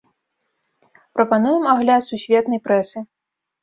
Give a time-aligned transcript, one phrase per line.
[1.19, 3.09] Прапануем агляд сусветнай прэсы.